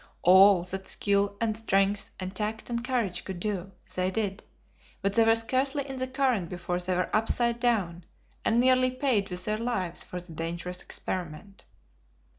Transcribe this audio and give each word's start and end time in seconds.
All 0.23 0.63
that 0.63 0.87
skill, 0.87 1.37
and 1.39 1.55
strength, 1.55 2.09
and 2.19 2.35
tact, 2.35 2.71
and 2.71 2.83
courage 2.83 3.23
could 3.23 3.39
do 3.39 3.71
they 3.95 4.09
did; 4.09 4.41
but 4.99 5.13
they 5.13 5.23
were 5.23 5.35
scarcely 5.35 5.87
in 5.87 5.97
the 5.97 6.07
current 6.07 6.49
before 6.49 6.79
they 6.79 6.95
were 6.95 7.15
upside 7.15 7.59
down, 7.59 8.05
and 8.43 8.59
nearly 8.59 8.89
paid 8.89 9.29
with 9.29 9.45
their 9.45 9.59
lives 9.59 10.03
for 10.03 10.19
the 10.19 10.33
dangerous 10.33 10.81
experiment. 10.81 11.65